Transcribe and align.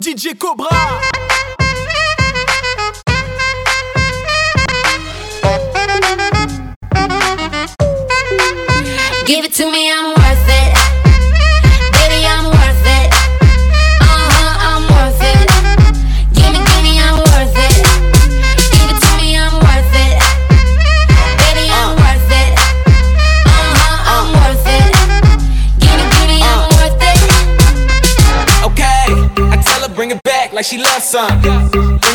DJ 0.00 0.34
Cobra. 0.38 0.66
Give 9.26 9.44
it 9.44 9.52
to 9.52 9.70
me, 9.70 9.92
I'm 9.92 10.19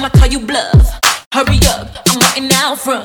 I'ma 0.00 0.08
call 0.16 0.28
you 0.28 0.40
bluff. 0.40 0.96
Hurry 1.34 1.60
up, 1.76 1.92
I'm 2.08 2.16
waiting 2.24 2.48
out 2.56 2.80
front. 2.80 3.04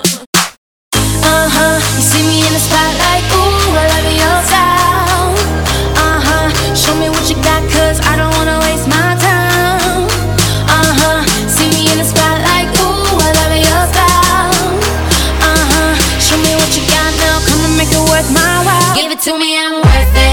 Uh 0.95 1.51
huh, 1.51 1.75
you 1.91 1.99
see 1.99 2.23
me 2.23 2.39
in 2.39 2.53
the 2.55 2.63
spotlight, 2.63 3.19
ooh, 3.35 3.75
I 3.75 3.83
love 3.91 4.07
your 4.15 4.39
style. 4.47 5.35
Uh 5.91 6.19
huh, 6.23 6.47
show 6.71 6.95
me 6.95 7.11
what 7.11 7.27
you 7.27 7.35
got, 7.43 7.67
cause 7.67 7.99
I 7.99 8.15
don't 8.15 8.31
wanna 8.39 8.63
waste 8.63 8.87
my 8.87 9.11
time. 9.19 10.07
Uh 10.71 10.91
huh, 10.95 11.19
see 11.51 11.67
me 11.67 11.91
in 11.91 11.99
the 11.99 12.07
spotlight, 12.07 12.71
ooh, 12.79 13.19
I 13.19 13.43
love 13.43 13.59
your 13.59 13.83
style. 13.91 14.55
Uh 15.43 15.63
huh, 15.75 15.91
show 16.23 16.39
me 16.39 16.55
what 16.55 16.71
you 16.79 16.83
got 16.87 17.11
now, 17.19 17.43
come 17.43 17.59
and 17.59 17.75
make 17.75 17.91
it 17.91 18.03
worth 18.07 18.31
my 18.31 18.63
while. 18.63 18.95
Give 18.95 19.11
it 19.11 19.19
to 19.27 19.35
me, 19.35 19.59
I'm 19.59 19.83
worth 19.83 20.15
it. 20.15 20.24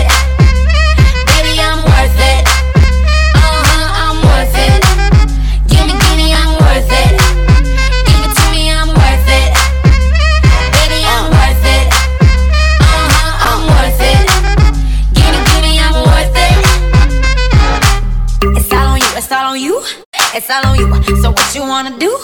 Wanna 21.73 21.99
do? 21.99 22.15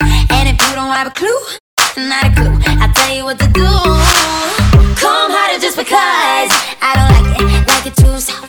And 0.00 0.48
if 0.48 0.58
you 0.66 0.74
don't 0.74 0.90
have 0.90 1.06
a 1.06 1.10
clue, 1.10 1.38
not 1.96 2.24
a 2.26 2.34
clue, 2.34 2.58
I'll 2.82 2.92
tell 2.92 3.14
you 3.14 3.22
what 3.22 3.38
to 3.38 3.46
do. 3.46 3.68
Come 4.98 5.30
harder 5.30 5.60
just 5.60 5.76
because 5.76 6.50
I 6.82 6.90
don't 6.96 7.10
like 7.14 7.38
it, 7.38 7.68
like 7.68 7.86
it 7.86 7.94
too 7.94 8.18
soft. 8.18 8.47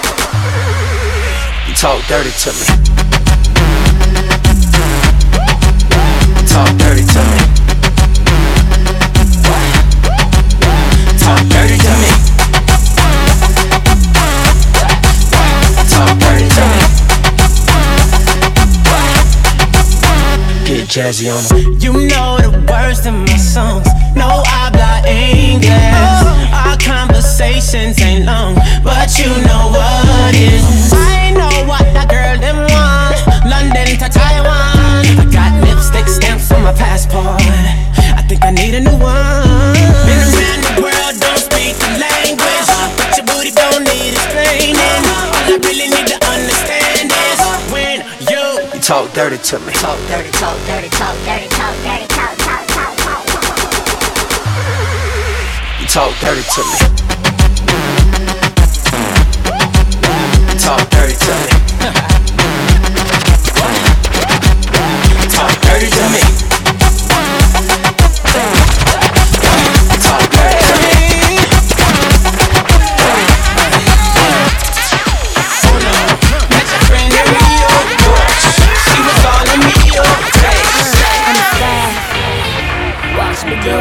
You 1.68 1.74
talk 1.76 2.00
dirty 2.08 2.32
to 2.32 2.52
me. 2.56 2.66
Talk 6.48 6.72
dirty 6.78 7.04
to 7.04 7.22
me. 7.28 7.40
Talk 11.20 11.44
dirty 11.50 11.78
to 11.78 11.94
me. 12.00 12.15
Jazzy 20.96 21.28
on 21.28 21.44
them. 21.52 21.74
You 21.84 21.92
know 22.08 22.40
the 22.40 22.56
words 22.72 23.06
in 23.06 23.16
my 23.28 23.36
songs. 23.36 23.86
No 24.16 24.28
I 24.28 24.72
habla 24.72 25.04
English. 25.04 25.68
Oh. 25.68 26.72
Our 26.72 26.78
conversations 26.80 28.00
ain't 28.00 28.24
long, 28.24 28.56
but 28.82 29.12
you 29.20 29.28
know 29.28 29.76
what 29.76 30.34
is. 30.36 30.94
I 30.96 31.36
know 31.36 31.68
what 31.68 31.84
that 31.92 32.08
girl 32.08 32.40
them 32.40 32.64
want. 32.72 33.20
London 33.44 34.00
to 34.00 34.08
Taiwan. 34.08 35.04
I 35.20 35.28
got 35.36 35.52
lipstick 35.68 36.08
stamps 36.08 36.50
on 36.54 36.64
my 36.64 36.72
passport. 36.72 37.44
I 38.16 38.24
think 38.30 38.46
I 38.46 38.52
need 38.52 38.74
a 38.76 38.80
new 38.80 38.98
one. 38.98 39.45
Dirty 49.16 49.38
to 49.38 49.60
me. 49.60 49.72
Talk 49.72 49.98
dirty, 50.10 50.30
talk 50.32 50.58
dirty, 50.68 50.90
talk 50.90 51.16
dirty, 51.24 51.48
talk 51.48 51.74
dirty, 51.86 52.06
talk, 52.08 52.38
talk, 52.38 52.68
talk, 52.68 52.98
talk, 52.98 53.26
talk. 53.26 53.46
You 55.80 55.88
talk 55.88 56.12
dirty 56.20 56.44
to 56.44 56.62
me. 56.68 56.76
You 60.52 60.60
talk 60.60 60.90
dirty 60.90 61.16
to 61.16 61.34
me. 61.40 61.50
You 65.24 65.30
talk 65.38 65.62
dirty 65.62 65.90
to 65.90 66.10
me. 66.10 66.25
Miguel. 83.46 83.75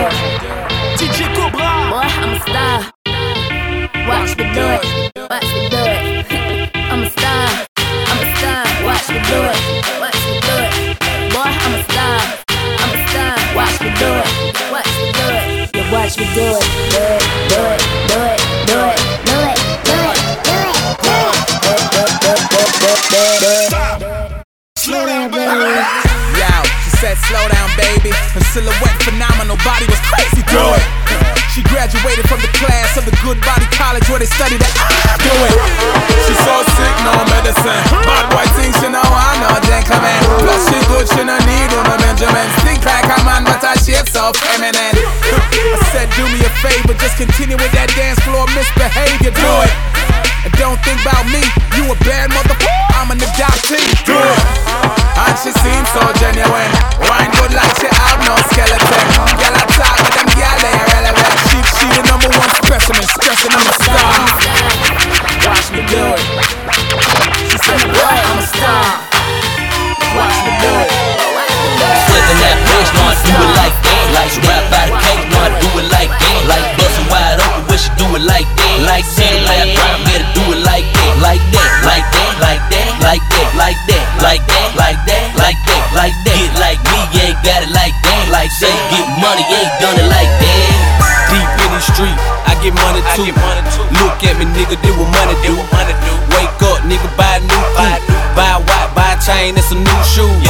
Done 89.85 90.01
it 90.01 90.09
like 90.09 90.33
that. 90.41 90.73
Deep 91.29 91.45
in 91.61 91.71
the 91.77 91.83
street, 91.85 92.17
I 92.49 92.57
get 92.65 92.73
money 92.73 93.05
too. 93.13 93.29
Look 94.01 94.17
at 94.25 94.41
me, 94.41 94.49
nigga, 94.57 94.81
do 94.81 94.97
what 94.97 95.13
money 95.13 95.37
do. 95.45 95.53
Wake 96.33 96.57
up, 96.65 96.81
nigga, 96.89 97.09
buy 97.21 97.37
a 97.37 97.45
new 97.45 97.65
coupe. 97.77 98.01
Buy 98.33 98.57
a 98.57 98.61
watch, 98.65 98.89
buy 98.97 99.13
a 99.13 99.21
chain, 99.21 99.53
and 99.53 99.67
some 99.69 99.85
new 99.85 100.01
shoes. 100.09 100.49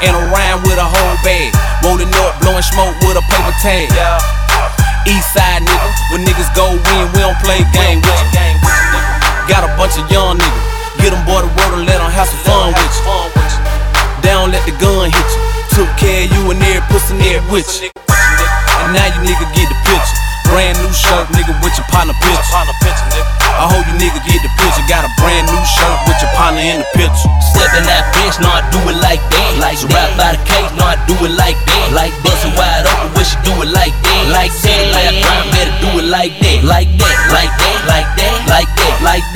And 0.00 0.16
a 0.16 0.22
rhyme 0.32 0.64
with 0.64 0.80
a 0.80 0.88
whole 0.88 1.16
bag. 1.20 1.52
Rolling 1.84 2.08
up, 2.24 2.40
blowing 2.40 2.64
smoke 2.64 2.96
with 3.04 3.20
a 3.20 3.24
paper 3.28 3.52
tag. 3.60 3.92
East 5.04 5.36
side 5.36 5.60
nigga, 5.60 5.88
when 6.08 6.24
niggas 6.24 6.48
go 6.56 6.72
win, 6.72 7.04
we 7.12 7.20
don't 7.20 7.36
play 7.44 7.60
game 7.76 8.00
with 8.00 8.20
you. 8.32 8.56
Got 9.52 9.68
a 9.68 9.70
bunch 9.76 10.00
of 10.00 10.08
young 10.08 10.40
niggas. 10.40 10.64
Get 11.04 11.12
them 11.12 11.20
boy 11.28 11.44
the 11.44 11.50
road 11.60 11.76
and 11.76 11.84
let 11.84 12.00
them 12.00 12.08
have 12.08 12.24
some 12.24 12.40
fun 12.48 12.72
with 12.72 12.94
you. 13.04 13.04
They 14.24 14.32
don't 14.32 14.48
let 14.48 14.64
the 14.64 14.72
gun 14.80 15.12
hit 15.12 15.28
you. 15.28 15.42
Took 15.76 15.90
care 16.00 16.24
of 16.24 16.32
you 16.32 16.42
and 16.56 16.62
every 16.64 16.80
pussy 16.88 17.12
nigga 17.20 17.44
with 17.52 17.68
you. 17.84 17.95
Shirt, 20.96 21.28
nigga, 21.36 21.52
with 21.60 21.76
your 21.76 21.84
partner 21.92 22.16
picture. 22.24 22.56
I 23.56 23.68
hope 23.68 23.84
you 23.84 23.96
nigga 24.00 24.20
get 24.24 24.40
the 24.40 24.50
picture. 24.56 24.84
Got 24.88 25.04
a 25.04 25.12
brand 25.20 25.44
new 25.48 25.60
shirt 25.64 25.96
with 26.08 26.16
your 26.24 26.32
partner 26.32 26.64
in 26.64 26.80
the 26.80 26.88
picture. 26.96 27.28
Stepping 27.52 27.84
that 27.84 28.08
bitch, 28.16 28.40
know 28.40 28.48
I 28.48 28.64
do 28.72 28.80
it 28.88 28.96
like 29.04 29.20
that. 29.20 29.50
Like 29.60 29.80
rap 29.92 30.10
by 30.16 30.36
the 30.36 30.40
cake, 30.48 30.68
know 30.76 30.88
I 30.88 30.96
do 31.04 31.16
it 31.24 31.34
like 31.36 31.56
that. 31.68 31.86
Like 31.92 32.12
bustin' 32.24 32.56
wide 32.56 32.88
open, 32.88 33.12
wish 33.16 33.36
you 33.36 33.40
do 33.44 33.54
it 33.60 33.70
like 33.72 33.92
that. 33.92 34.22
Like 34.32 34.52
that, 34.64 34.82
like 34.96 35.16
rap, 35.20 35.44
better 35.52 35.76
do 35.84 35.90
it 36.00 36.08
like 36.08 36.32
that. 36.40 36.64
Like 36.64 36.90
that, 36.96 37.16
like 37.32 37.52
that, 37.60 37.78
like 37.84 38.08
that, 38.16 38.36
like 38.48 38.70
that, 38.76 38.94
like 39.04 39.26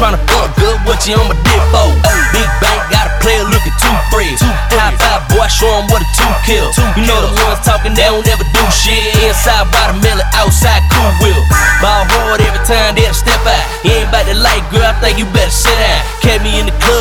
tryna 0.00 0.16
fuck 0.32 0.48
good, 0.56 0.80
what 0.88 1.04
you 1.04 1.12
on 1.12 1.28
my 1.28 1.36
dip 1.44 1.60
for? 1.68 1.92
Big 2.32 2.48
bank 2.64 2.80
got 2.88 3.04
a 3.04 3.12
player 3.20 3.44
looking 3.44 3.76
too 3.76 3.96
free. 4.08 4.32
High 4.72 4.96
five, 4.96 5.28
boy, 5.28 5.44
show 5.52 5.68
'em 5.68 5.84
what 5.92 6.00
a 6.00 6.08
two 6.16 6.32
kill. 6.48 6.72
You 6.96 7.04
know 7.04 7.20
the 7.20 7.30
ones 7.44 7.60
talking, 7.60 7.92
they 7.92 8.08
don't 8.08 8.24
ever 8.24 8.48
do 8.56 8.64
shit. 8.72 8.96
Inside 9.20 9.68
watermelon, 9.68 10.24
outside 10.40 10.80
cool 10.88 11.12
wheel. 11.20 11.44
Ball 11.84 12.08
hard 12.16 12.40
every 12.40 12.64
time 12.64 12.96
they 12.96 13.04
step 13.12 13.44
out. 13.44 13.60
You 13.84 13.92
ain't 13.92 14.08
about 14.08 14.24
to 14.24 14.34
like, 14.40 14.64
girl, 14.72 14.88
I 14.88 14.96
think 15.04 15.20
you 15.20 15.26
better 15.36 15.52
sit 15.52 15.76
down. 15.76 16.00
Catch 16.24 16.40
me 16.40 16.60
in 16.60 16.66
the 16.72 16.76
club, 16.80 16.99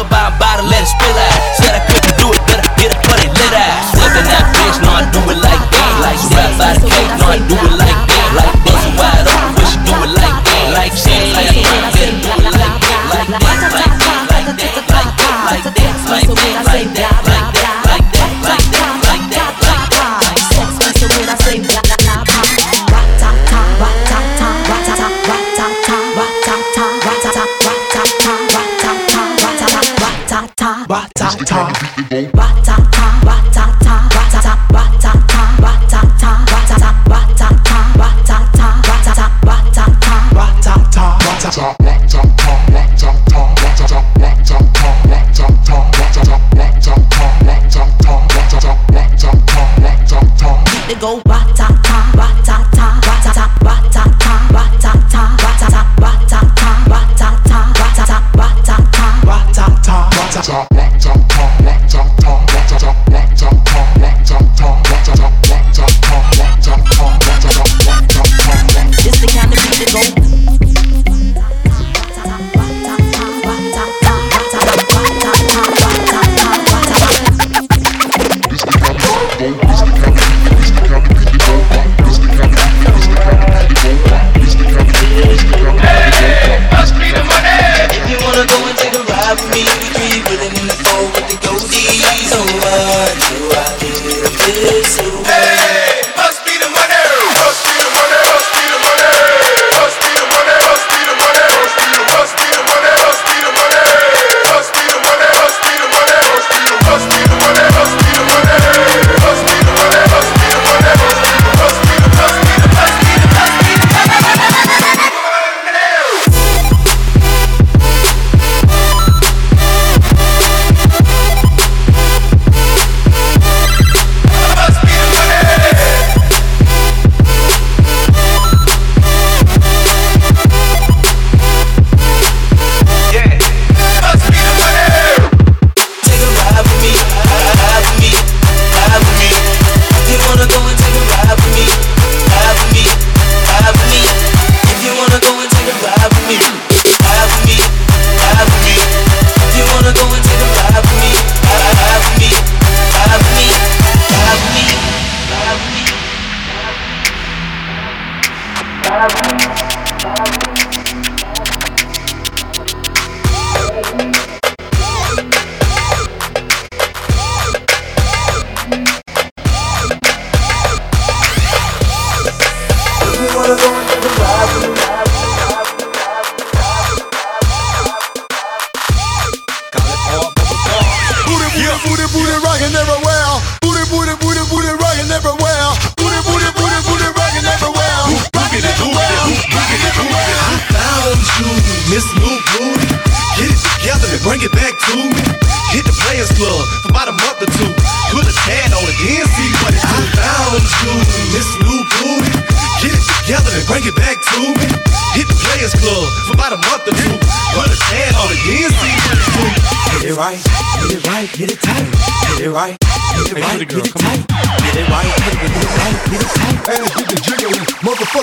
Hey. 32.10 32.49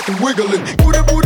Wiggling. 0.07 0.23
wiggle 0.23 0.53
it. 0.53 1.16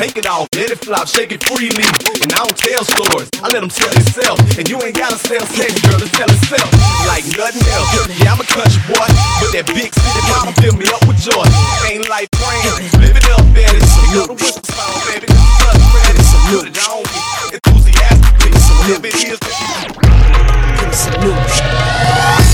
Take 0.00 0.16
it 0.16 0.24
off, 0.24 0.48
let 0.56 0.72
it 0.72 0.80
flop, 0.80 1.04
shake 1.04 1.28
it 1.28 1.44
freely. 1.44 1.84
And 2.24 2.32
I 2.32 2.40
don't 2.40 2.56
tell 2.56 2.80
stories, 2.88 3.28
I 3.44 3.52
let 3.52 3.60
them 3.60 3.68
tell 3.68 3.92
itself. 3.92 4.40
And 4.56 4.64
you 4.64 4.80
ain't 4.80 4.96
gotta 4.96 5.20
sell 5.20 5.44
sex, 5.44 5.76
girl, 5.84 6.00
to 6.00 6.08
tell 6.16 6.24
itself. 6.24 6.72
Like 7.04 7.28
nothing 7.36 7.60
else, 7.68 8.08
yeah, 8.16 8.32
I'm 8.32 8.40
a 8.40 8.48
country 8.48 8.80
boy. 8.88 9.04
But 9.44 9.52
that 9.52 9.68
big 9.68 9.92
city 9.92 10.22
mama 10.32 10.56
fill 10.56 10.72
me 10.80 10.88
up 10.88 11.04
with 11.04 11.20
joy. 11.20 11.44
Ain't 11.84 12.08
like 12.08 12.32
friends, 12.32 12.80
live 12.96 13.12
it 13.12 13.28
up, 13.28 13.44
baby. 13.52 13.76
Pick 13.76 14.24
up 14.24 14.32
the 14.32 14.40
whistle 14.40 14.64
song, 14.72 15.04
baby. 15.04 15.28
Plus, 15.28 15.76
ready, 15.92 16.24
put 16.48 16.64
it 16.64 16.80
on 16.80 17.04
me. 17.04 17.20
Enthusiastically, 17.60 18.56
if 18.96 19.04
it 19.04 19.16
is, 19.20 19.38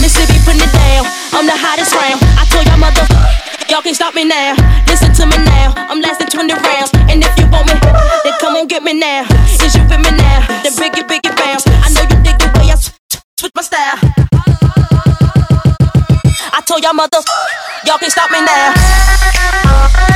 Mississippi, 0.02 0.42
putting 0.42 0.66
it 0.66 0.74
down. 0.74 1.06
I'm 1.30 1.46
the 1.46 1.54
hottest 1.54 1.94
round. 1.94 2.18
I 2.34 2.42
told 2.50 2.66
y'all 2.66 2.82
y'all 3.70 3.82
can't 3.86 3.94
stop 3.94 4.18
me 4.18 4.24
now. 4.24 4.58
Listen 4.90 5.14
to 5.14 5.26
me 5.30 5.35
me 8.86 8.94
now? 9.00 9.26
Is 9.64 9.74
you 9.74 9.82
with 9.82 9.98
me 9.98 10.16
now? 10.16 10.46
Then 10.62 10.72
biggie, 10.74 11.02
biggie, 11.02 11.34
big 11.34 11.36
bounce. 11.36 11.66
I 11.66 11.90
know 11.90 12.02
you 12.02 12.22
dig 12.22 12.38
the 12.38 12.46
way 12.56 12.70
I 12.70 12.76
switch 12.76 13.50
my 13.56 13.62
style. 13.62 13.98
I 16.52 16.62
told 16.64 16.84
y'all 16.84 16.94
mother, 16.94 17.18
y'all 17.84 17.98
can 17.98 18.10
stop 18.10 18.30
me 18.30 18.40
now. 18.46 20.15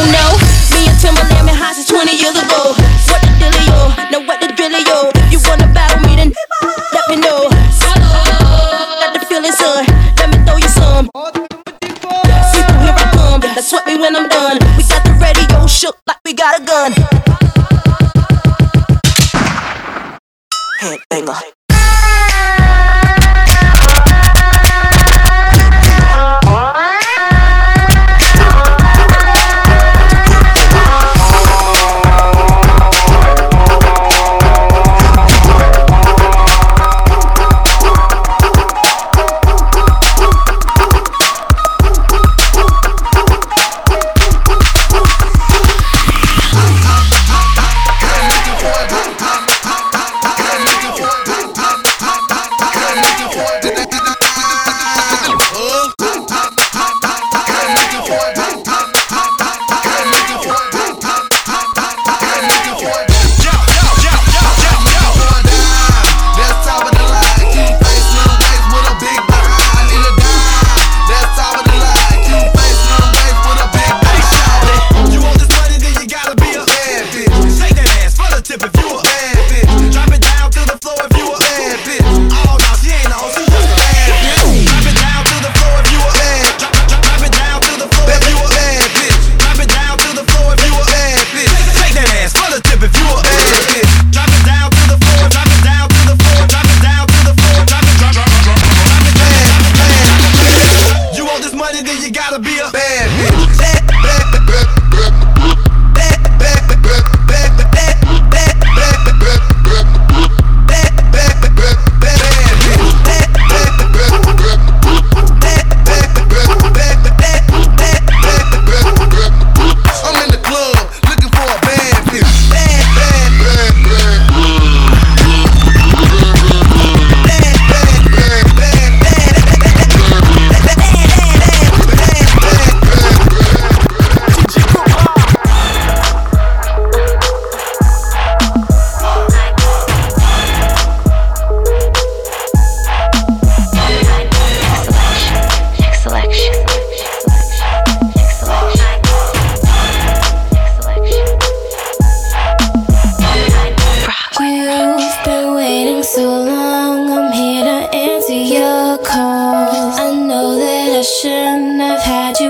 don't 0.00 0.12
know. 0.12 0.32
Me 0.72 0.88
and 0.88 0.96
Timbaland 0.96 1.44
been 1.44 1.56
high 1.56 1.76
since 1.76 1.88
20 1.88 2.16
years 2.16 2.32
ago. 2.32 2.72
What 2.72 3.20
the 3.20 3.30
dealio? 3.36 3.92
Now 4.08 4.24
what 4.24 4.40
the 4.40 4.48
drillio? 4.56 5.12
You 5.28 5.38
wanna 5.44 5.68
battle 5.76 6.00
me, 6.08 6.16
then 6.16 6.32
let 6.92 7.04
me 7.10 7.16
know. 7.20 7.52
Got 7.52 9.12
the 9.12 9.20
feeling, 9.28 9.52
son. 9.52 9.84
Let 10.16 10.32
me 10.32 10.38
throw 10.44 10.56
you 10.56 10.72
some. 10.72 11.10
People, 11.84 12.16
here 12.80 12.96
I 12.96 13.04
come. 13.12 13.40
That's 13.40 13.72
what 13.72 13.86
me 13.86 14.00
when 14.00 14.16
I'm 14.16 14.28
done. 14.28 14.58
We 14.76 14.82
got 14.88 15.04
the 15.04 15.12
radio 15.20 15.66
shook 15.66 15.96
like 16.08 16.20
we 16.24 16.32
got 16.32 16.60
a 16.60 16.64
gun. 16.64 16.92
Headbanger. 20.80 21.59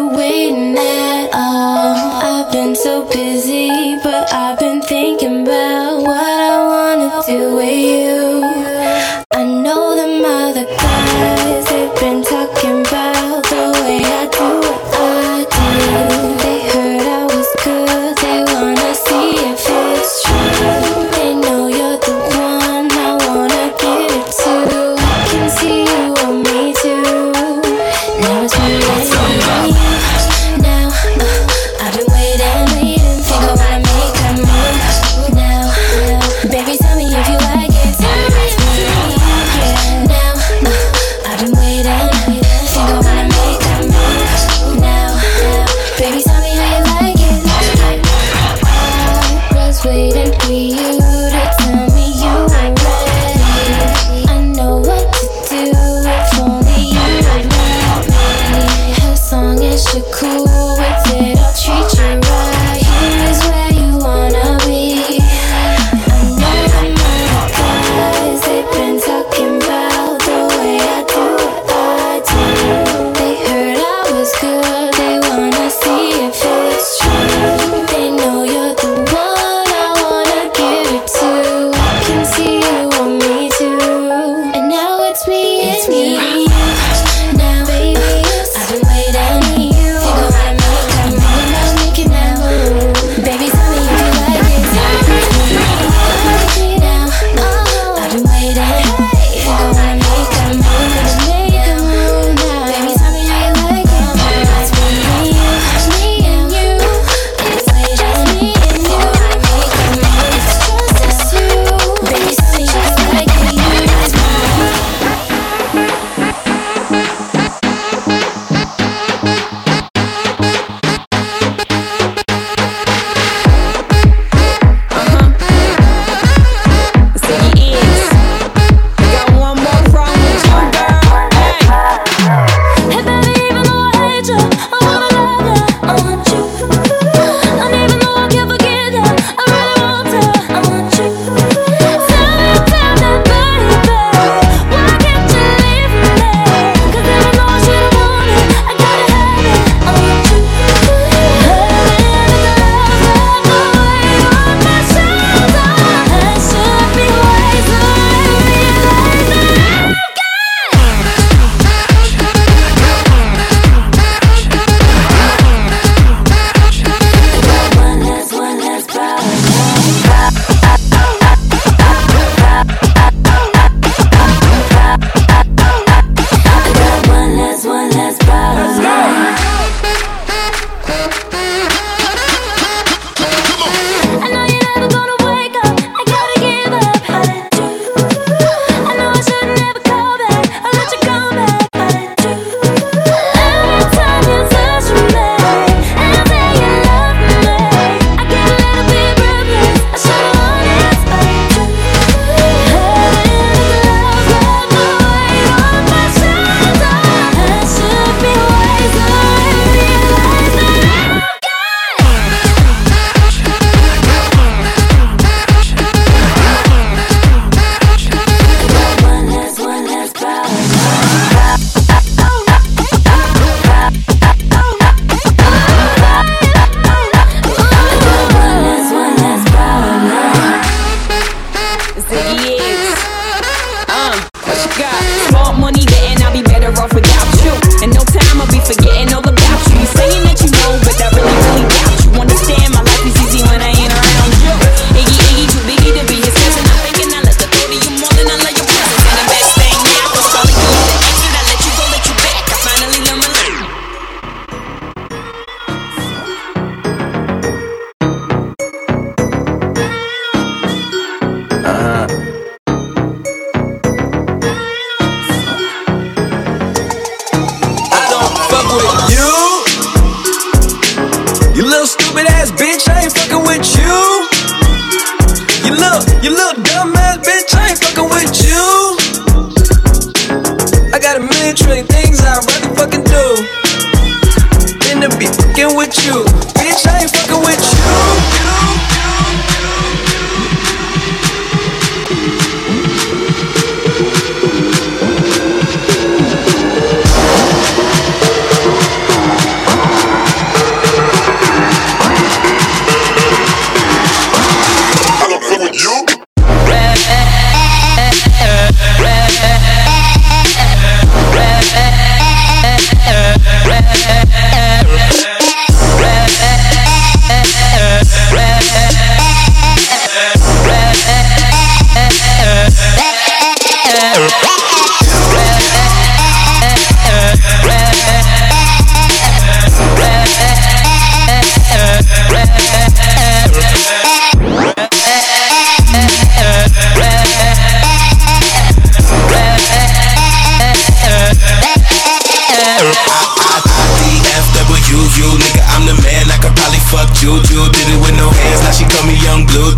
away. 0.00 0.39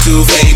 two 0.04 0.24
fake 0.24 0.51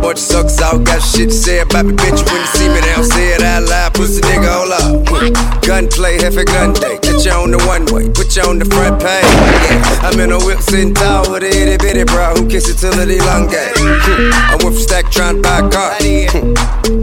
Of 0.00 0.18
suckers 0.18 0.60
out 0.60 0.84
got 0.84 1.00
shit 1.00 1.28
to 1.28 1.34
say 1.34 1.60
about 1.60 1.84
me, 1.84 1.92
bitch. 1.92 2.24
When 2.24 2.40
you 2.40 2.46
see 2.46 2.68
me, 2.68 2.80
they 2.80 2.94
don't 2.94 3.04
say 3.04 3.34
it 3.34 3.42
out 3.42 3.64
loud. 3.64 3.94
Pussy 3.94 4.20
nigga, 4.22 4.48
hold 4.48 4.72
up. 4.72 5.62
Gunplay, 5.62 6.18
half 6.18 6.36
a 6.36 6.44
gun 6.44 6.72
day. 6.72 7.07
Get 7.18 7.34
you 7.34 7.42
on 7.42 7.50
the 7.50 7.58
one 7.66 7.82
way, 7.90 8.06
put 8.06 8.30
you 8.36 8.42
on 8.46 8.60
the 8.60 8.64
front 8.64 9.02
page. 9.02 9.26
Yeah, 9.66 10.06
I'm 10.06 10.20
in 10.20 10.30
a 10.30 10.38
whip 10.38 10.62
sitting 10.62 10.94
tall 10.94 11.26
with 11.26 11.42
a 11.42 11.50
itty 11.50 11.74
bitty 11.74 12.04
bro 12.04 12.30
who 12.38 12.46
kiss 12.46 12.70
it 12.70 12.78
till 12.78 12.94
it 12.94 13.10
elongate. 13.10 13.74
I 13.74 14.54
went 14.62 14.78
from 14.78 14.78
stack 14.78 15.10
trying 15.10 15.34
to 15.34 15.42
buy 15.42 15.58
a 15.58 15.66
car. 15.66 15.98
Hmm. 15.98 16.54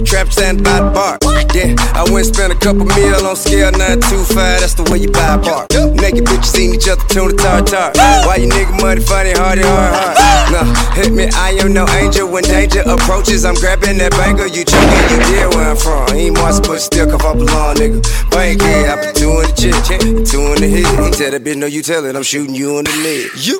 Trap 0.08 0.32
stand 0.32 0.64
by 0.64 0.80
the 0.80 0.88
bar. 0.96 1.20
Yeah, 1.52 1.76
I 1.92 2.08
went 2.08 2.28
and 2.28 2.32
spent 2.32 2.54
a 2.54 2.56
couple 2.56 2.88
meal 2.96 3.28
on 3.28 3.36
scale 3.36 3.76
925. 3.76 4.64
That's 4.64 4.76
the 4.80 4.88
way 4.88 5.04
you 5.04 5.12
buy 5.12 5.36
a 5.36 5.40
bar. 5.40 5.68
Naked 6.00 6.24
bitches 6.24 6.52
seen 6.56 6.76
each 6.76 6.88
other 6.88 7.04
tune 7.12 7.36
the 7.36 7.36
tartar. 7.36 7.92
Why 8.24 8.40
you 8.40 8.48
nigga 8.48 8.72
money 8.80 9.04
funny, 9.04 9.36
hardy, 9.36 9.68
hard, 9.68 10.00
hard? 10.00 10.16
Nah, 10.52 10.68
hit 10.96 11.12
me, 11.12 11.28
I 11.36 11.60
am 11.60 11.74
no 11.74 11.88
angel. 12.00 12.32
When 12.32 12.44
danger 12.44 12.88
approaches, 12.88 13.44
I'm 13.44 13.56
grabbing 13.56 13.98
that 14.00 14.16
banger. 14.16 14.48
You 14.48 14.64
choking, 14.64 15.06
you 15.12 15.20
deal 15.28 15.50
where 15.56 15.76
I'm 15.76 15.80
from. 15.80 16.08
Ain't 16.16 16.40
Mars, 16.40 16.60
but 16.62 16.80
still 16.80 17.12
cuff 17.12 17.26
up 17.26 17.36
along, 17.36 17.84
nigga. 17.84 18.00
Bank 18.32 18.62
head, 18.62 18.88
I 18.88 18.96
put 19.04 19.16
two 19.16 19.32
in 19.32 19.48
the 19.48 19.56
chick, 19.60 19.76
two 20.06 20.54
in 20.54 20.62
the 20.62 20.70
head. 20.70 21.06
He 21.06 21.12
tell 21.12 21.32
that 21.32 21.44
bitch, 21.44 21.58
no, 21.58 21.66
you 21.66 21.82
tell 21.82 22.06
it, 22.06 22.16
I'm 22.16 22.24
shooting 22.24 22.56
you 22.56 22.78
in 22.80 22.86
the 22.86 22.92
leg. 23.04 23.32
You 23.36 23.60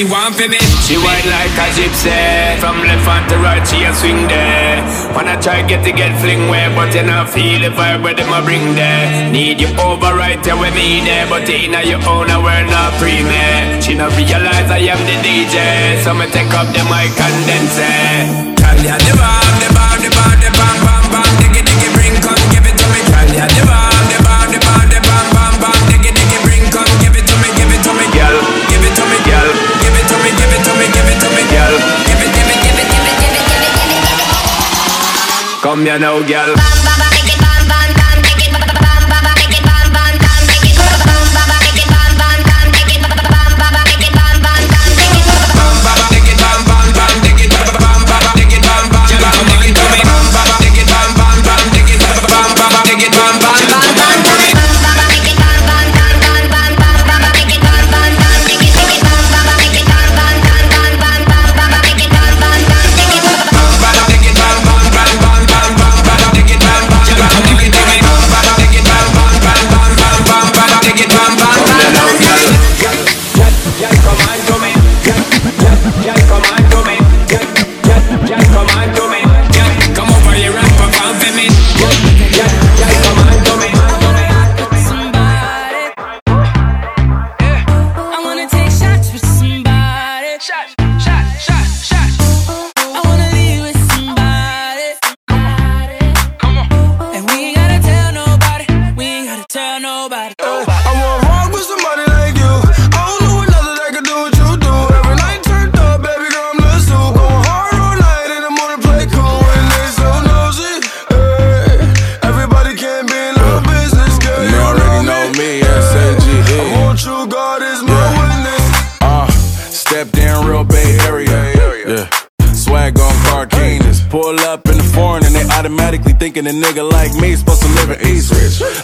You 0.00 0.08
want 0.08 0.34
for 0.34 0.48
me. 0.48 0.56
She 0.88 0.96
white 0.96 1.28
like 1.28 1.52
a 1.60 1.66
gypsy. 1.76 2.56
From 2.56 2.80
left 2.88 3.04
hand 3.04 3.28
to 3.28 3.36
right 3.44 3.60
she 3.68 3.84
a 3.84 3.92
swing 3.92 4.24
there. 4.32 4.80
Wanna 5.12 5.36
try 5.36 5.60
get 5.68 5.84
to 5.84 5.92
get 5.92 6.16
fling 6.20 6.48
where 6.48 6.72
But 6.74 6.94
you 6.94 7.04
not 7.04 7.28
feel 7.28 7.60
the 7.60 7.68
vibe 7.68 8.02
where 8.02 8.14
them 8.14 8.32
a 8.32 8.40
bring 8.40 8.74
there. 8.74 9.30
Need 9.30 9.60
you 9.60 9.68
over 9.76 10.16
right 10.16 10.40
there 10.42 10.56
with 10.56 10.74
me 10.74 11.04
there 11.04 11.26
But 11.28 11.48
you 11.48 11.68
in 11.68 11.76
your 11.86 12.00
own 12.08 12.32
world 12.32 12.66
not 12.72 12.96
free 12.96 13.22
me 13.22 13.80
She 13.82 13.94
not 13.94 14.16
realize 14.16 14.70
I 14.70 14.80
am 14.88 15.00
the 15.04 15.16
DJ 15.20 16.02
So 16.02 16.14
me 16.14 16.26
take 16.32 16.52
up 16.54 16.68
the 16.72 16.82
mic 16.88 17.12
and 17.20 17.68
say 17.68 18.24
Girl, 18.56 18.78
ya 18.80 18.96
the 18.96 19.59
Come 35.80 35.86
here 35.86 35.98
now 35.98 36.20
girl 36.28 37.09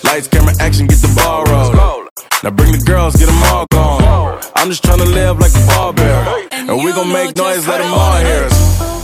Lights, 0.05 0.29
camera, 0.29 0.55
action, 0.59 0.87
get 0.87 0.99
the 0.99 1.12
ball 1.15 1.45
rolling. 1.45 2.09
Now 2.43 2.51
bring 2.51 2.72
the 2.72 2.83
girls, 2.87 3.16
get 3.16 3.27
them 3.27 3.43
all 3.45 3.66
gone. 3.70 4.41
I'm 4.57 4.68
just 4.68 4.83
trying 4.83 4.99
to 4.99 5.05
live 5.05 5.39
like 5.39 5.53
a 5.55 5.66
ball 5.66 5.93
bear. 5.93 6.49
And 6.53 6.83
we 6.83 6.93
gon' 6.93 7.12
make 7.12 7.37
noise, 7.37 7.68
let 7.68 7.79
them 7.79 7.93
all 7.93 8.16
hear 8.16 8.45
us. 8.45 8.95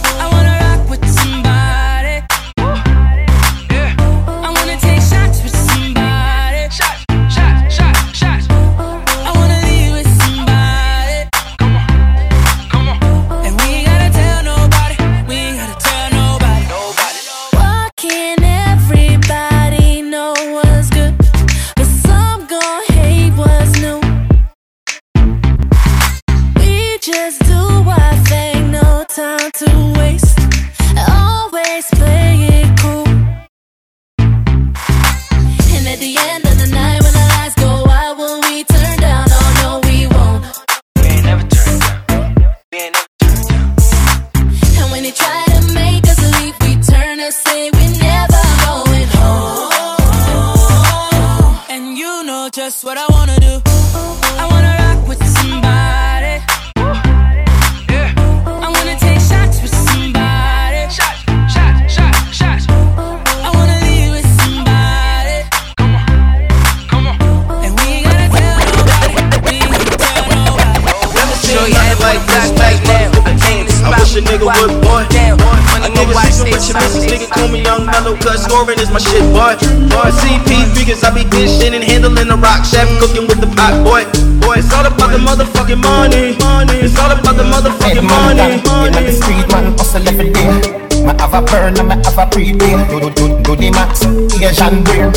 Super 76.63 76.79
business 76.79 77.11
nigga 77.11 77.29
call 77.29 77.49
me 77.51 77.63
young 77.63 77.85
mellow, 77.85 78.15
cause 78.23 78.47
scoring 78.47 78.79
is 78.79 78.91
my 78.95 79.03
shit, 79.03 79.27
boy. 79.35 79.59
Boy, 79.91 80.11
CP 80.15 80.71
because 80.79 81.03
I 81.03 81.11
be 81.11 81.27
dishing 81.27 81.75
and 81.75 81.83
handling 81.83 82.31
the 82.31 82.39
rock 82.39 82.65
chef, 82.65 82.87
cooking 83.03 83.27
with 83.27 83.43
the 83.43 83.51
pot, 83.59 83.83
boy. 83.83 84.07
Boy, 84.39 84.63
it's 84.63 84.71
all 84.73 84.87
about 84.87 85.11
the 85.11 85.19
motherfucking 85.19 85.83
money. 85.83 86.39
It's 86.79 86.97
all 86.99 87.11
about 87.11 87.35
the 87.35 87.45
motherfucking 87.45 88.07
money. 88.07 88.63
In 88.87 89.05
the 89.05 89.13
street, 89.13 89.47
man, 89.51 89.75
hustle 89.77 90.07
every 90.07 90.31
day. 90.31 90.55
Me 91.03 91.13
have 91.19 91.35
a 91.35 91.43
burn 91.43 91.77
and 91.77 91.89
me 91.91 91.97
have 91.99 92.19
a 92.19 92.27
prepay. 92.31 92.79
Do 92.87 93.01
do 93.01 93.11
do 93.11 93.27
do 93.43 93.53
the 93.57 93.71
max, 93.75 94.07
Asian 94.39 94.85
brain. 94.87 95.11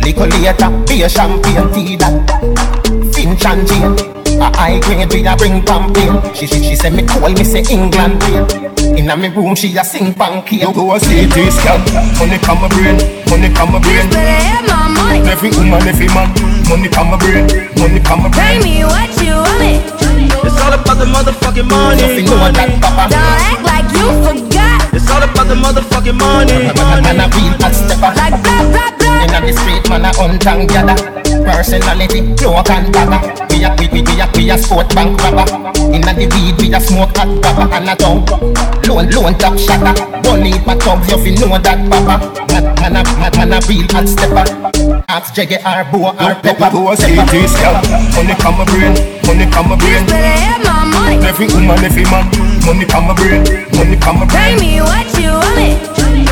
Liquor 0.00 0.30
later, 0.30 0.70
be 0.86 1.02
a 1.02 1.08
champagne, 1.08 1.66
tea 1.74 1.96
that. 1.96 2.14
Finch 3.12 3.44
and 3.44 3.66
Jane. 3.66 4.13
A 4.40 4.50
high 4.56 4.80
grade 4.80 5.12
we 5.12 5.26
a 5.26 5.36
bring 5.36 5.64
champagne. 5.66 6.18
She 6.34 6.46
she 6.46 6.62
she 6.62 6.74
say 6.76 6.90
me 6.90 7.02
cool, 7.06 7.28
me 7.28 7.44
say 7.44 7.62
England 7.70 8.22
rain. 8.24 8.44
Inna 8.96 9.16
me 9.16 9.28
room 9.28 9.54
she 9.54 9.76
a 9.76 9.84
sing 9.84 10.12
pancake. 10.14 10.60
You 10.62 10.72
go 10.72 10.92
a 10.94 10.98
CT 10.98 11.36
scan, 11.52 11.80
money 12.18 12.38
come 12.38 12.64
a 12.64 12.68
brain, 12.68 12.96
money 13.30 13.48
come 13.54 13.74
a 13.74 13.80
brain. 13.80 14.08
my 14.66 14.88
money. 14.90 15.20
Every 15.30 15.50
woman, 15.50 15.82
every 15.86 16.08
man, 16.08 16.28
money 16.68 16.88
come 16.88 17.12
a 17.14 17.18
brain, 17.18 17.46
money 17.78 18.00
come 18.00 18.26
a 18.26 18.30
Pay 18.30 18.58
brain. 18.58 18.62
me 18.62 18.84
what 18.84 19.10
you 19.22 19.34
want 19.34 19.62
it. 19.62 19.82
It's 20.44 20.60
all 20.60 20.72
about 20.72 20.98
the 20.98 21.06
motherfucking 21.06 21.68
money. 21.68 22.02
Nothing 22.02 22.26
know 22.26 22.50
that, 22.52 22.70
papa. 22.82 23.04
Don't 23.10 23.40
act 23.48 23.62
like 23.64 23.88
you 23.96 24.06
forgot. 24.26 24.94
It's 24.94 25.08
all 25.10 25.22
about 25.22 25.46
the 25.48 25.54
motherfucking 25.54 26.18
money. 26.18 26.68
Man 26.74 27.20
a 27.20 27.26
real 27.32 27.54
hot 27.62 27.74
stepper. 27.74 28.12
Like 28.18 28.42
blah 28.42 28.62
blah 28.68 28.90
blah. 28.98 29.24
Inna 29.24 29.40
the 29.46 29.52
street, 29.52 29.88
man 29.88 30.04
a 30.04 30.10
hunt 30.16 30.46
and 30.46 30.68
gather. 30.68 31.13
Personality, 31.44 32.20
cloak 32.36 32.70
and 32.70 32.92
dagger. 32.92 33.20
We 33.50 33.64
a 33.64 33.70
we 33.78 33.86
we 33.92 34.00
we 34.02 34.20
a 34.20 34.26
we 34.34 34.50
a 34.50 34.58
sport 34.58 34.88
bank 34.94 35.20
robber. 35.22 35.44
Inna 35.92 36.12
the 36.16 36.26
weed, 36.32 36.56
we 36.60 36.72
a 36.74 36.80
smoke 36.80 37.16
hot 37.16 37.28
rubber 37.44 37.68
and 37.74 37.88
a 37.90 37.94
tongue. 37.96 38.24
Lone 38.88 39.08
lone 39.10 39.34
top 39.38 39.58
shatter. 39.58 39.94
One 40.28 40.42
heap 40.42 40.66
of 40.66 40.80
thugs, 40.82 41.08
you 41.10 41.18
fi 41.20 41.30
know 41.38 41.56
that 41.58 41.78
papa. 41.88 42.16
Man 42.52 42.64
man 42.80 42.96
a 42.96 43.02
man, 43.20 43.32
man 43.36 43.52
a 43.54 43.58
real 43.68 43.86
hot 43.92 44.08
stepper. 44.08 44.44
Ask 45.08 45.34
Jaggy 45.34 45.60
or 45.62 45.84
Boa 45.92 46.10
or 46.16 46.34
Pepper. 46.40 46.68
Go 46.72 46.92
a 46.92 46.96
CT 46.96 47.32
scan, 47.48 47.76
money 48.16 48.34
come 48.40 48.60
a 48.60 48.64
brain, 48.64 48.92
money 49.28 49.46
come 49.52 49.72
a 49.72 49.76
brain. 49.76 50.02
Better 50.08 50.24
have 50.24 50.64
my 50.64 50.84
money. 50.90 51.26
Every 51.28 51.46
woman, 51.52 51.78
every 51.84 52.04
man, 52.08 52.26
money 52.66 52.84
come 52.88 53.10
a 53.10 53.14
brain, 53.14 53.44
money 53.76 53.96
come 54.00 54.22
a 54.22 54.26
Pay 54.26 54.56
brain. 54.56 54.58
me 54.60 54.72
what 54.80 55.06
you 55.20 55.32
want 55.32 55.60
it. 55.60 55.78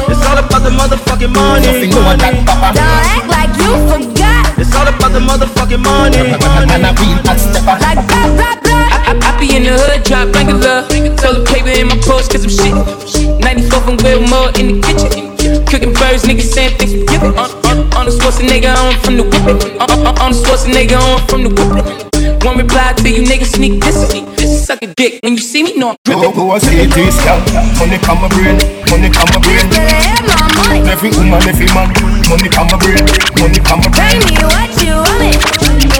It's 0.08 0.24
all 0.26 0.36
about 0.40 0.60
the 0.64 0.72
motherfucking 0.72 1.32
money. 1.32 1.66
Nothing 1.68 1.90
know 1.90 2.16
that, 2.16 2.34
papa. 2.48 2.68
Don't 2.74 3.06
act 3.12 3.28
like 3.28 3.52
you 3.60 3.72
forgot. 3.88 4.41
It's 4.62 4.70
all 4.78 4.86
about 4.86 5.10
the 5.10 5.18
motherfucking 5.18 5.82
money. 5.82 6.22
Man 6.22 6.86
a 6.86 6.94
real 7.02 7.18
hot 7.26 7.34
stepper. 7.34 7.74
Like 7.82 7.98
blah 8.06 8.30
blah 8.30 8.54
blah. 8.62 9.10
I, 9.10 9.18
I 9.18 9.34
be 9.34 9.58
in 9.58 9.66
the 9.66 9.74
hood, 9.74 10.06
drop 10.06 10.30
blanket 10.30 10.62
love. 10.62 10.86
Toilet 11.18 11.50
paper 11.50 11.74
in 11.74 11.90
my 11.90 11.98
purse, 11.98 12.30
cause 12.30 12.46
I'm 12.46 12.54
shit. 12.54 13.42
94 13.42 13.82
from 13.82 13.96
Wilmore 14.06 14.54
in 14.62 14.78
the 14.78 14.86
kitchen. 14.86 15.34
Cooking 15.66 15.90
birds, 15.98 16.22
niggas 16.30 16.54
saying 16.54 16.78
things 16.78 16.94
we 16.94 17.02
give 17.10 17.26
it. 17.26 17.34
On, 17.34 17.50
on, 17.66 17.90
on 17.90 18.06
the 18.06 18.14
Schwarzenegger, 18.14 18.70
on 18.70 18.94
from 19.02 19.18
the 19.18 19.26
whip 19.26 19.50
it. 19.50 19.82
On, 19.82 19.90
on, 19.90 20.14
on 20.22 20.30
the 20.30 20.38
Schwarzenegger, 20.38 20.94
on 20.94 21.18
from 21.26 21.42
the 21.42 21.50
whip 21.50 21.82
it. 21.82 22.46
One 22.46 22.54
reply 22.54 22.94
to 22.94 23.10
you 23.10 23.26
niggas 23.26 23.58
sneak 23.58 23.82
this. 23.82 24.14
Suck 24.62 24.78
a 24.80 24.86
dick 24.94 25.18
when 25.24 25.32
you 25.32 25.42
see 25.42 25.64
me, 25.64 25.74
know 25.74 25.90
I'm 25.90 25.96
Go 26.06 26.22
drippin'. 26.22 26.38
go 26.38 26.54
a 26.54 26.60
CT 26.62 26.94
scan, 27.10 27.42
money 27.82 27.98
come 27.98 28.22
a 28.22 28.28
brain, 28.30 28.54
money 28.94 29.10
come 29.10 29.26
a 29.34 29.42
brain. 29.42 29.66
Better 29.66 29.90
have 29.90 30.22
my 30.22 30.38
money. 30.54 30.86
Every 30.86 31.10
woman, 31.10 31.42
every 31.42 31.66
man, 31.74 31.90
money 32.30 32.46
come 32.46 32.70
a 32.70 32.78
brain, 32.78 33.02
money 33.42 33.58
come 33.58 33.82
a 33.82 33.90
Pay 33.90 34.22
me 34.22 34.38
what 34.46 34.70
you 34.78 34.94
want 34.94 35.34
it. 35.34 35.42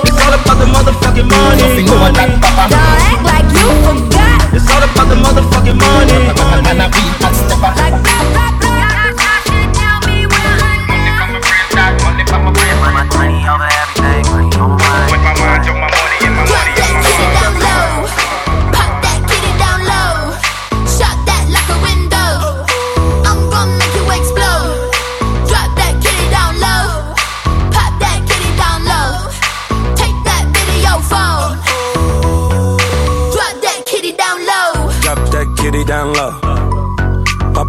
It's 0.07 0.15
all 0.15 0.31
about 0.31 0.63
the 0.63 0.71
motherfucking 0.71 1.27
money. 1.27 1.59
Nothing 1.59 1.87
know 1.91 2.07
that, 2.07 2.39
papa. 2.39 2.71
Don't 2.71 3.03
act 3.03 3.23
like 3.27 3.51
you 3.51 3.67
forgot. 3.83 4.55
It's 4.55 4.71
all 4.71 4.79
about 4.79 5.11
the 5.11 5.19
motherfucking 5.19 5.79
money. 5.83 6.15
Man 6.63 6.79
a 6.79 6.87
real 6.87 7.15
hot 7.19 7.35
stepper. 7.35 7.75
Like 7.75 8.12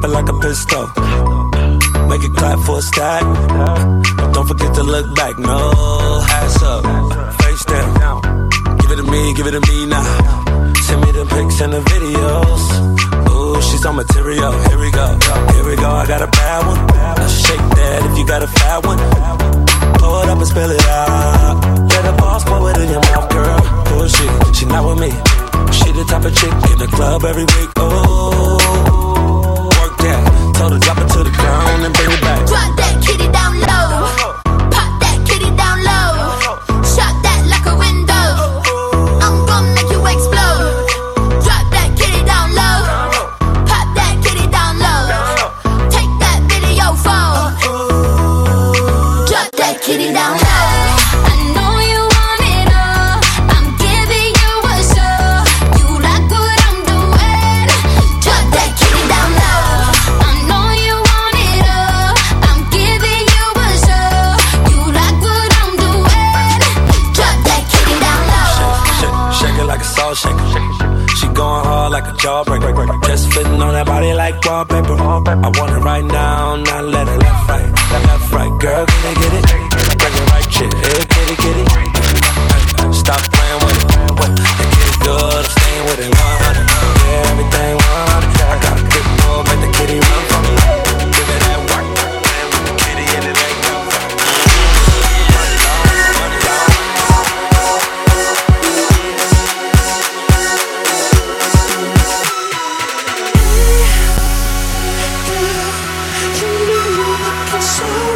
Like 0.04 0.30
a 0.30 0.40
pistol. 0.40 0.86
Make 2.08 2.24
it 2.24 2.36
clap 2.36 2.60
for 2.60 2.78
a 2.78 2.82
stack. 2.82 3.24
Don't 4.34 4.48
forget 4.48 4.76
to 4.76 4.84
look 4.84 5.16
back. 5.16 5.40
No, 5.40 5.58
ass 6.30 6.62
up, 6.62 6.84
face 7.42 7.66
down. 7.66 8.50
Give 8.80 8.92
it 8.92 8.98
to 8.98 9.04
me, 9.04 9.34
give 9.34 9.48
it 9.48 9.52
to 9.52 9.62
me 9.62 9.86
now. 9.88 10.04
Send 10.86 11.02
me 11.02 11.12
the 11.12 11.26
pics 11.26 11.62
and 11.62 11.74
the 11.74 11.82
videos. 11.82 12.64
Ooh, 13.32 13.62
she's 13.64 13.84
on 13.86 13.96
material. 13.96 14.52
Here 14.70 14.78
we 14.78 14.92
go, 14.92 15.18
here 15.54 15.66
we 15.66 15.76
go. 15.78 15.90
I 15.90 16.06
got 16.06 16.22
a 16.22 16.28
bad 16.28 16.68
one. 16.68 16.80
I 16.94 17.28
Shake 17.28 17.66
that 17.80 18.12
if 18.12 18.18
you 18.18 18.28
got 18.28 18.44
a 18.44 18.48
fat 18.48 18.86
one. 18.86 19.00
Pull 19.98 20.22
it 20.22 20.30
up 20.30 20.38
and 20.38 20.48
spill 20.48 20.70
it 20.70 20.86
out. 20.86 21.90
Get 21.90 22.06
a 22.06 22.14
boss, 22.14 22.44
pour 22.44 22.70
it 22.70 22.78
in 22.78 22.90
your 22.92 23.02
mouth, 23.02 23.30
girl. 23.32 23.60
Bullshit, 23.90 24.56
she 24.56 24.66
not 24.66 24.86
with 24.86 25.00
me. 25.00 25.12
She 25.74 25.92
the 25.92 26.06
type 26.06 26.26
of 26.26 26.36
chick 26.36 26.54
in 26.72 26.78
the 26.78 26.90
club 26.92 27.24
every 27.24 27.46
week. 27.46 27.70
Oh, 27.78 28.03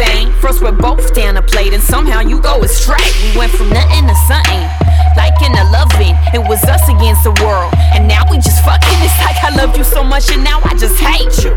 same. 0.00 0.32
First 0.40 0.62
we're 0.62 0.72
both 0.72 1.12
down 1.14 1.36
a 1.36 1.42
plate 1.42 1.72
and 1.72 1.82
somehow 1.82 2.20
you 2.20 2.40
go 2.40 2.62
astray. 2.62 3.04
We 3.22 3.36
went 3.36 3.52
from 3.52 3.68
nothing 3.68 4.08
to 4.08 4.16
something. 4.24 4.64
Like 5.16 5.36
in 5.44 5.52
a 5.52 5.64
loving, 5.68 6.16
it 6.32 6.40
was 6.40 6.62
us 6.64 6.88
against 6.88 7.24
the 7.24 7.34
world. 7.44 7.72
And 7.92 8.08
now 8.08 8.24
we 8.30 8.36
just 8.38 8.64
fucking. 8.64 8.98
It's 9.04 9.18
like 9.20 9.36
I 9.44 9.50
loved 9.60 9.76
you 9.76 9.84
so 9.84 10.02
much 10.02 10.30
and 10.32 10.42
now 10.42 10.60
I 10.64 10.72
just 10.76 10.96
hate 10.98 11.44
you. 11.44 11.52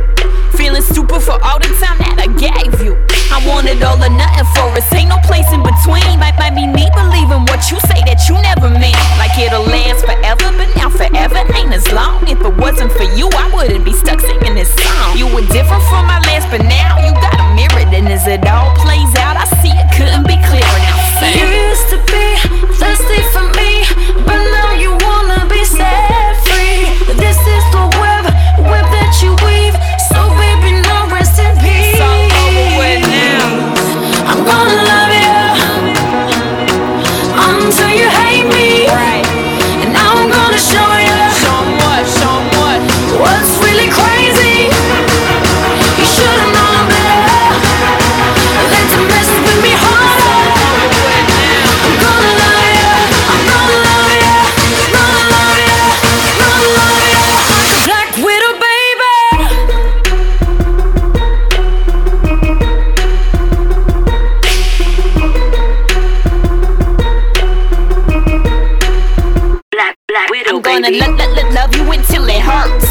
Feeling 0.60 0.82
stupid 0.82 1.22
for 1.22 1.40
all 1.40 1.60
the 1.60 1.72
time 1.80 1.98
that 2.04 2.20
I 2.20 2.28
gave 2.36 2.84
you. 2.84 3.00
I 3.32 3.40
wanted 3.48 3.82
all 3.82 3.98
or 3.98 4.12
nothing 4.12 4.48
for 4.54 4.68
us. 4.76 4.86
Ain't 4.92 5.10
no 5.10 5.18
place 5.24 5.48
in 5.56 5.64
between. 5.64 6.20
Might, 6.20 6.36
might 6.36 6.54
be 6.54 6.68
me 6.68 6.86
believing 6.94 7.48
what 7.48 7.64
you 7.72 7.80
say 7.88 8.00
that 8.06 8.28
you 8.28 8.36
never 8.44 8.68
mean. 8.70 8.98
Like 9.18 9.34
it'll 9.40 9.64
last 9.64 10.04
forever, 10.04 10.52
but 10.54 10.70
now 10.76 10.92
forever 10.92 11.42
ain't 11.56 11.72
as 11.72 11.88
long. 11.96 12.28
If 12.28 12.44
it 12.44 12.56
wasn't 12.60 12.92
for 12.92 13.08
you, 13.16 13.32
I 13.32 13.48
wouldn't 13.56 13.86
be 13.86 13.94
stuck 13.94 14.20
singing 14.20 14.54
this 14.54 14.70
song. 14.84 15.16
You 15.16 15.32
were 15.32 15.46
different 15.48 15.84
from 15.88 16.06
my 16.06 16.20
last, 16.28 16.52
but 16.52 16.62
now 16.68 16.83
love 71.54 71.76
you 71.76 71.86
until 71.92 72.26
it 72.26 72.42
hurts. 72.42 72.90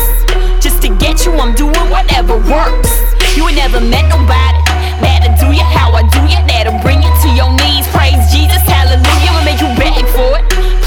Just 0.63 0.83
to 0.83 0.89
get 0.97 1.27
you, 1.27 1.33
I'm 1.35 1.55
doing 1.55 1.87
whatever 1.91 2.39
works. 2.47 2.95
You 3.37 3.49
ain't 3.49 3.57
never 3.57 3.81
met 3.81 4.07
nobody 4.09 4.63
that'll 5.03 5.35
do 5.35 5.51
you 5.51 5.67
how 5.67 5.91
I 5.93 6.07
do 6.07 6.23
you. 6.31 6.39
That'll 6.47 6.79
bring 6.79 7.03
you 7.03 7.11
to 7.11 7.29
your 7.35 7.51
knees. 7.59 7.87
Praise 7.91 8.23
Jesus, 8.31 8.63
hallelujah. 8.63 9.35
I'ma 9.35 9.43
make 9.43 9.59
you 9.59 9.71
beg 9.75 10.07
for 10.15 10.39
it, 10.39 10.42